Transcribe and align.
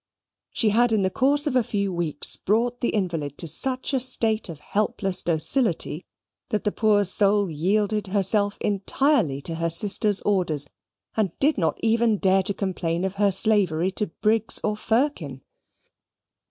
She 0.49 0.69
had 0.69 0.91
in 0.91 1.03
the 1.03 1.11
course 1.11 1.45
of 1.45 1.55
a 1.55 1.61
few 1.61 1.93
weeks 1.93 2.35
brought 2.35 2.81
the 2.81 2.89
invalid 2.89 3.37
to 3.37 3.47
such 3.47 3.93
a 3.93 3.99
state 3.99 4.49
of 4.49 4.59
helpless 4.59 5.21
docility, 5.21 6.05
that 6.49 6.63
the 6.63 6.71
poor 6.71 7.05
soul 7.05 7.51
yielded 7.51 8.07
herself 8.07 8.57
entirely 8.61 9.41
to 9.43 9.53
her 9.61 9.69
sister's 9.69 10.19
orders, 10.21 10.67
and 11.15 11.37
did 11.37 11.55
not 11.59 11.77
even 11.83 12.17
dare 12.17 12.41
to 12.41 12.53
complain 12.55 13.05
of 13.05 13.13
her 13.21 13.31
slavery 13.31 13.91
to 13.91 14.07
Briggs 14.07 14.59
or 14.63 14.75
Firkin. 14.75 15.41